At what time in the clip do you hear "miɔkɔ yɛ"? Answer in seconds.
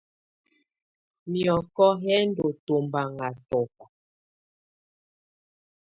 1.29-2.15